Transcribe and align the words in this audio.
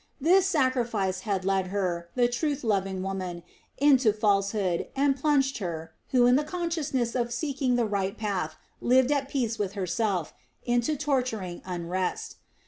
This 0.19 0.47
sacrifice 0.47 1.19
had 1.19 1.45
led 1.45 1.67
her, 1.67 2.09
the 2.15 2.27
truth 2.27 2.63
loving 2.63 3.03
woman, 3.03 3.43
into 3.77 4.11
falsehood 4.11 4.87
and 4.95 5.15
plunged 5.15 5.59
her 5.59 5.93
who, 6.09 6.25
in 6.25 6.37
the 6.37 6.43
consciousness 6.43 7.13
of 7.13 7.31
seeking 7.31 7.75
the 7.75 7.85
right 7.85 8.17
path 8.17 8.55
lived 8.81 9.11
at 9.11 9.29
peace 9.29 9.59
with 9.59 9.73
herself, 9.73 10.33
into 10.65 10.97
torturing 10.97 11.61
unrest. 11.65 12.37